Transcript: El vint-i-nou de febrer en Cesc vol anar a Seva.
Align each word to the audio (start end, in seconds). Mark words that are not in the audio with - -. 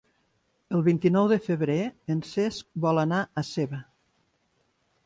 El 0.77 0.81
vint-i-nou 0.87 1.27
de 1.33 1.37
febrer 1.49 1.77
en 2.15 2.25
Cesc 2.31 2.67
vol 2.87 3.05
anar 3.07 3.21
a 3.23 3.47
Seva. 3.53 3.85